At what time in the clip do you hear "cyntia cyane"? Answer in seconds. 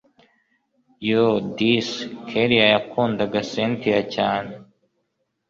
3.51-4.51